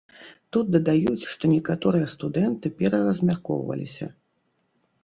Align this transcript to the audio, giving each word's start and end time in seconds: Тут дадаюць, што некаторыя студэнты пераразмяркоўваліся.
Тут 0.55 0.69
дадаюць, 0.75 1.27
што 1.33 1.43
некаторыя 1.53 2.09
студэнты 2.15 2.67
пераразмяркоўваліся. 2.81 4.15